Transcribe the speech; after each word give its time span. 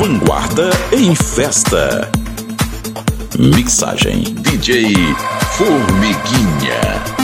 Vanguarda 0.00 0.70
em 0.92 1.14
Festa. 1.14 2.10
Mixagem 3.38 4.22
DJ 4.34 4.94
Formiguinha. 5.58 7.19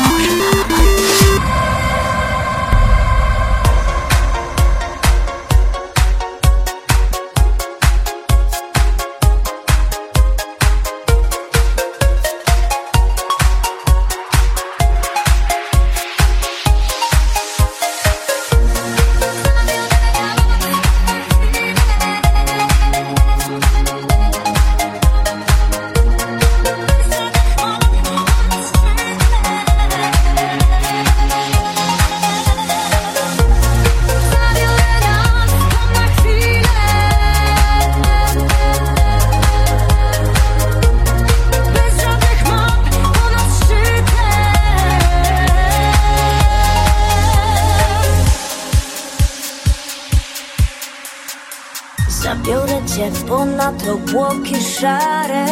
szare 54.81 55.47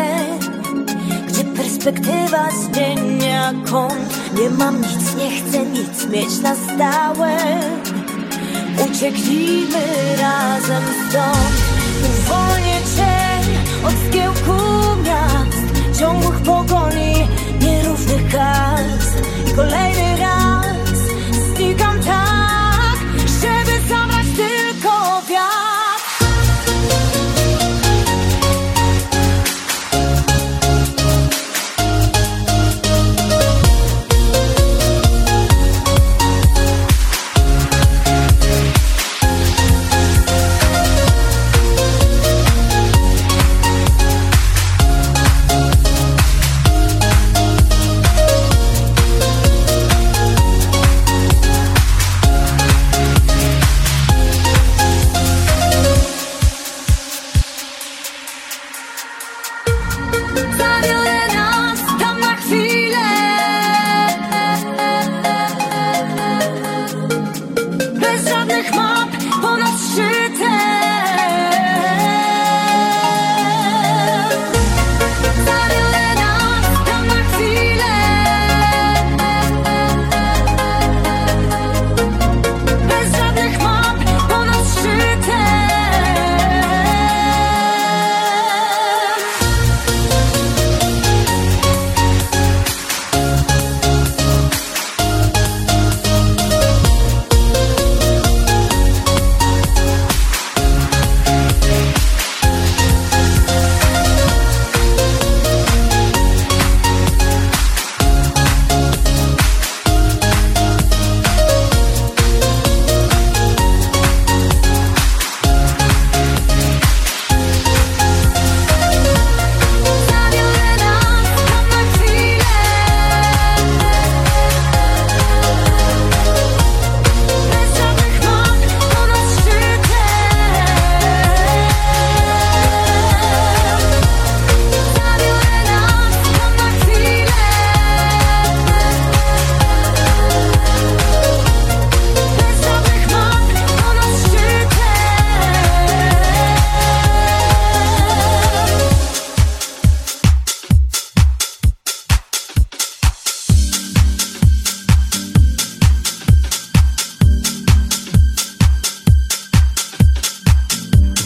Gdzie 1.29 1.45
perspektywa 1.45 2.51
zmienia 2.51 3.53
kąt. 3.71 4.41
Nie 4.41 4.51
mam 4.51 4.81
nic, 4.81 5.17
nie 5.17 5.31
chcę 5.31 5.67
nic 5.67 6.07
mieć 6.07 6.39
na 6.43 6.55
stałe. 6.55 7.37
Ucieknijmy 8.87 9.83
razem 10.21 10.83
stąd. 11.09 11.74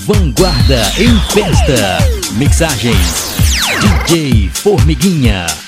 Vanguarda 0.09 0.81
em 0.97 1.21
Festa. 1.31 1.99
Mixagens 2.39 3.35
DJ 4.09 4.49
Formiguinha. 4.49 5.68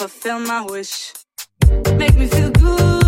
Fulfill 0.00 0.40
my 0.40 0.62
wish. 0.62 1.12
Make 1.98 2.16
me 2.16 2.26
feel 2.26 2.50
good, 2.52 2.99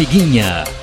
Formiguinha. 0.00 0.79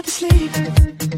hard 0.00 0.06
to 0.06 0.10
sleep. 0.10 1.09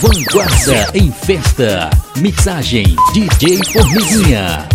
Vanguarda 0.00 0.90
em 0.94 1.12
festa. 1.12 1.90
Mixagem 2.16 2.96
DJ 3.12 3.58
Formiguinha. 3.72 4.73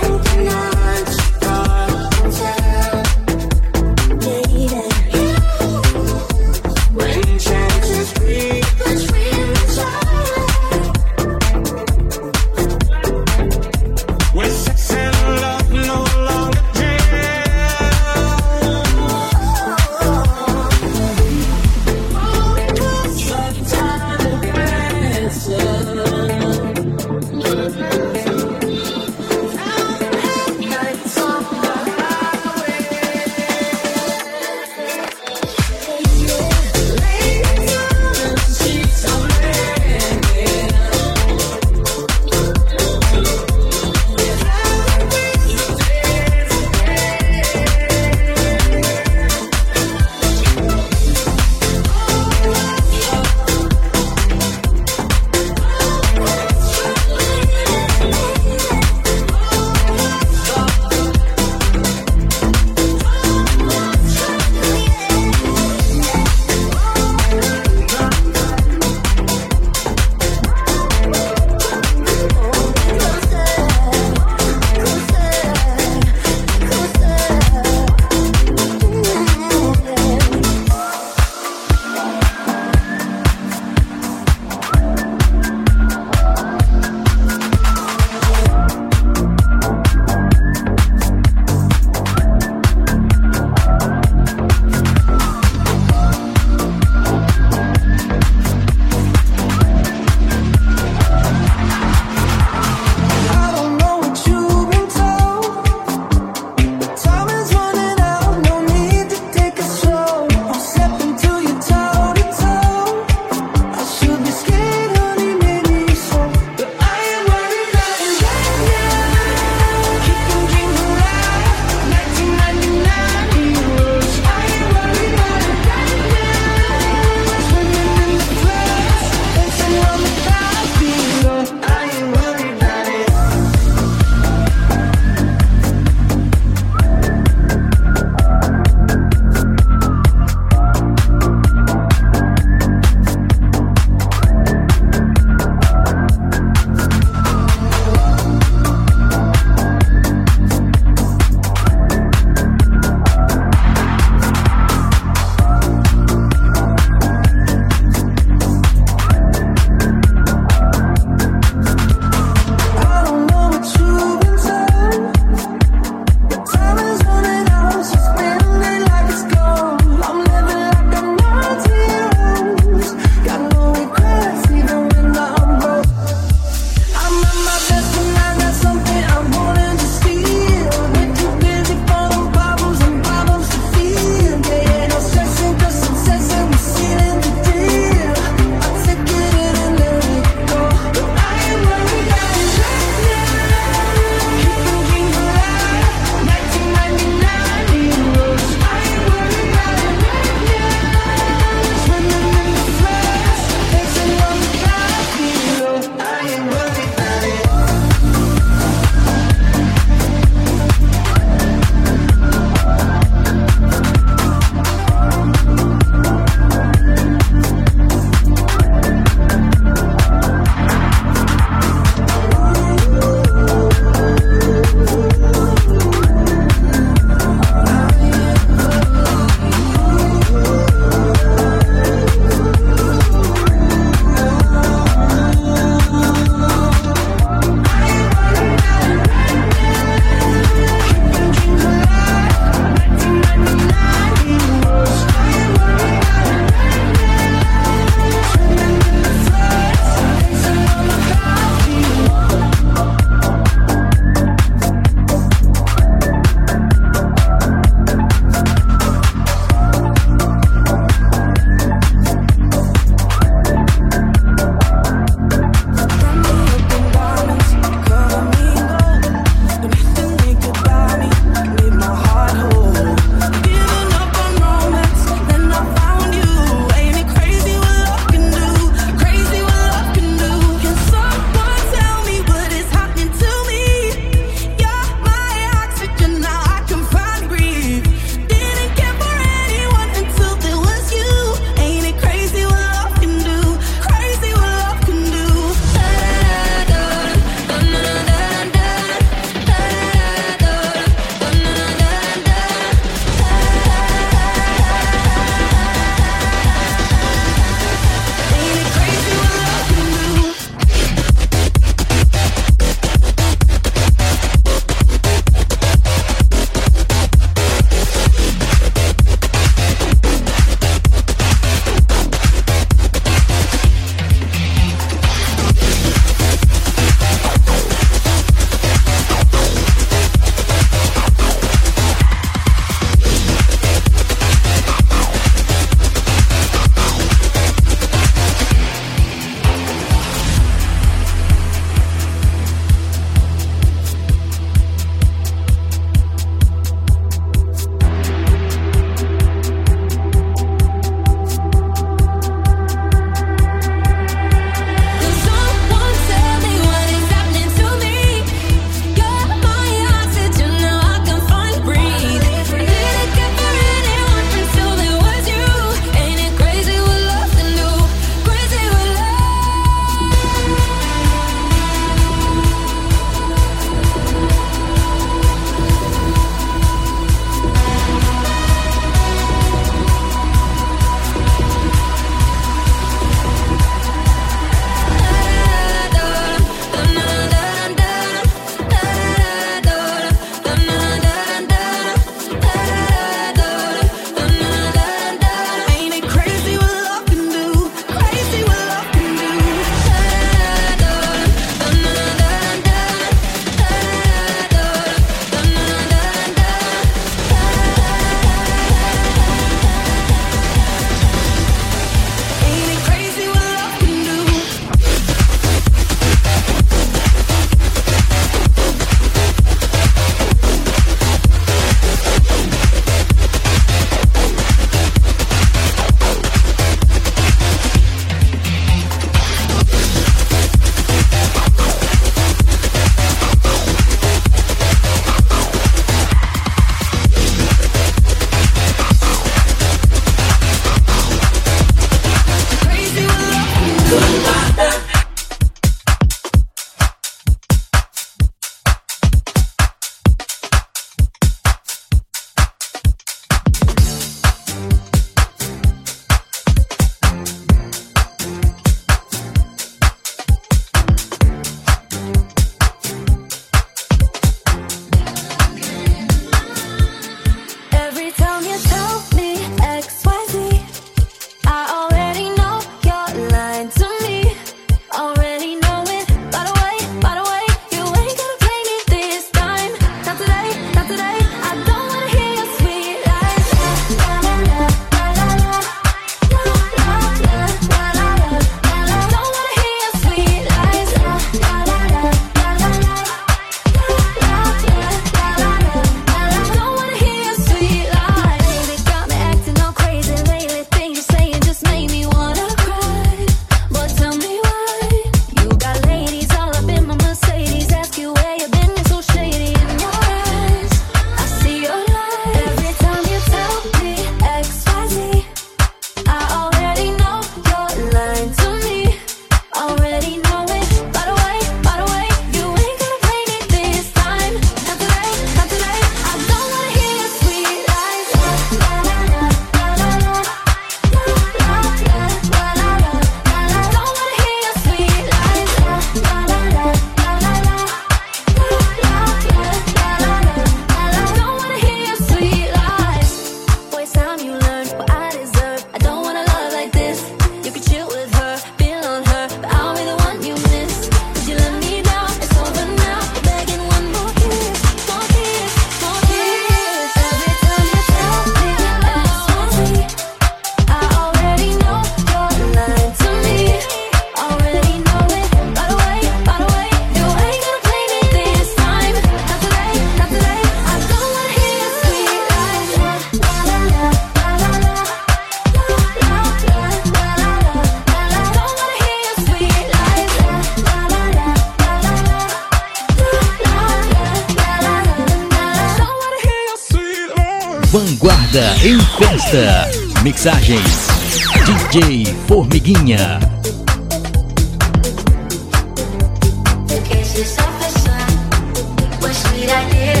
I 599.61 599.69
did. 599.69 600.00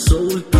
soul. 0.00 0.59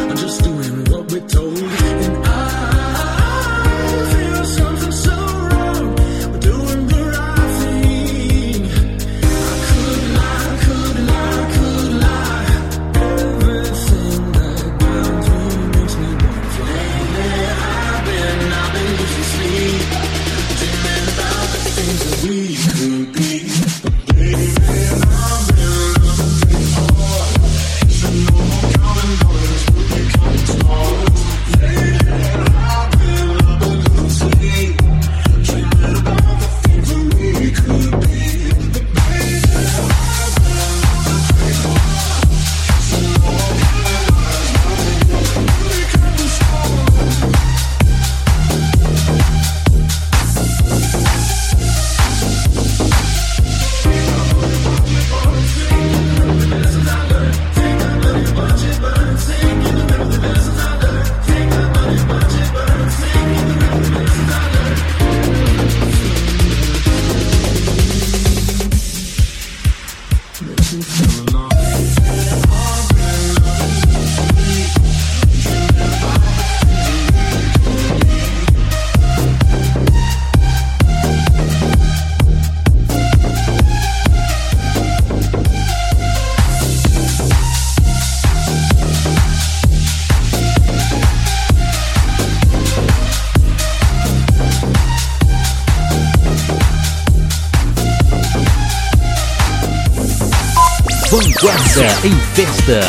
Vanguarda 101.80 102.06
em 102.06 102.14
festa. 102.34 102.80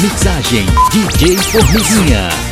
Mixagem 0.00 0.66
DJ 0.90 1.36
Formiguinha. 1.38 2.49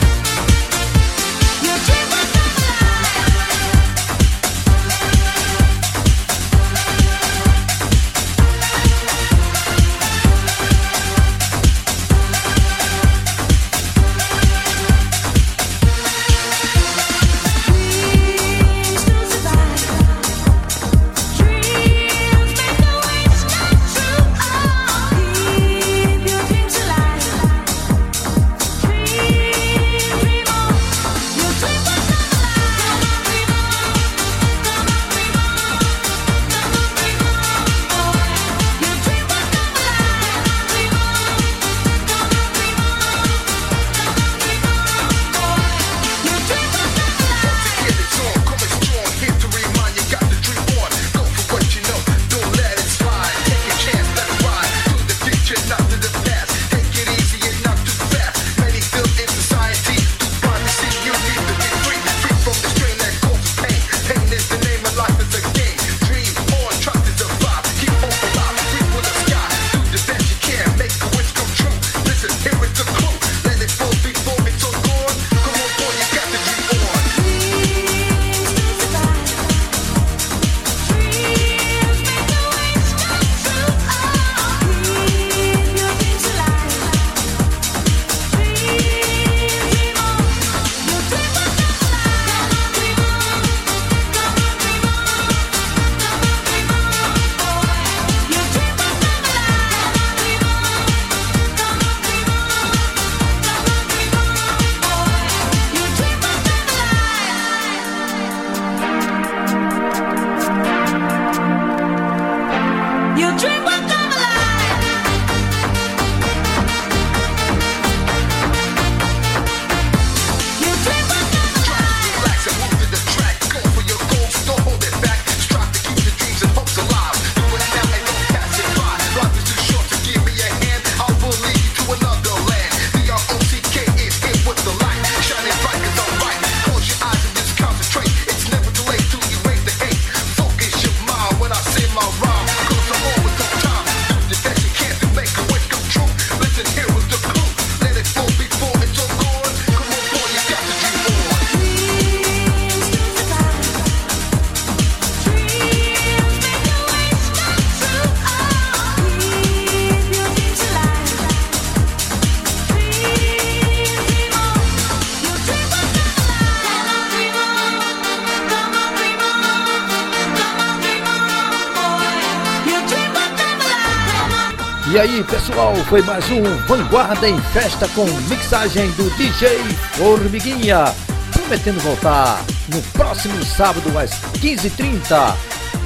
Foi 175.88 176.02
mais 176.02 176.30
um 176.30 176.42
Vanguarda 176.66 177.26
em 177.26 177.40
Festa 177.40 177.88
com 177.88 178.04
mixagem 178.28 178.90
do 178.92 179.08
DJ 179.16 179.58
Formiguinha. 179.94 180.94
Prometendo 181.32 181.80
voltar 181.80 182.44
no 182.68 182.82
próximo 182.92 183.42
sábado 183.42 183.98
às 183.98 184.10
15h30. 184.34 185.34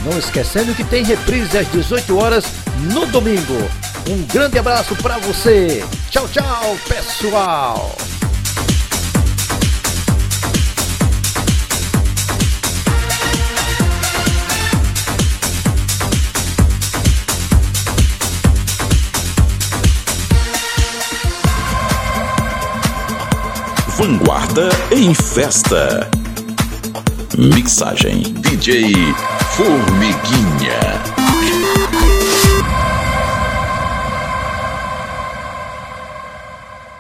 Não 0.05 0.18
esquecendo 0.18 0.74
que 0.74 0.82
tem 0.82 1.05
reprise 1.05 1.57
às 1.57 1.70
18 1.70 2.18
horas 2.18 2.44
no 2.92 3.07
domingo. 3.07 3.70
Um 4.09 4.22
grande 4.26 4.59
abraço 4.59 4.96
para 4.96 5.18
você. 5.18 5.84
Tchau, 6.11 6.26
tchau, 6.28 6.76
pessoal. 6.88 7.94
Vanguarda 23.97 24.70
em 24.90 25.12
Festa. 25.12 26.09
Mixagem 27.36 28.22
DJ 28.22 28.95
Formiguinha. 29.55 31.21